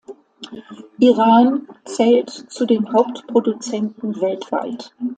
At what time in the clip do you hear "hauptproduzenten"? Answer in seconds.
2.91-4.19